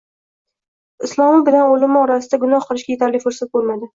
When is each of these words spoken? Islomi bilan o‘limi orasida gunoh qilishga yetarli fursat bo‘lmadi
Islomi 1.07 1.43
bilan 1.49 1.67
o‘limi 1.75 2.01
orasida 2.05 2.39
gunoh 2.45 2.65
qilishga 2.71 2.93
yetarli 2.97 3.25
fursat 3.27 3.55
bo‘lmadi 3.59 3.89